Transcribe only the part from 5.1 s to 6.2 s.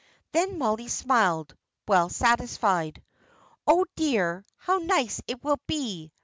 it will be!"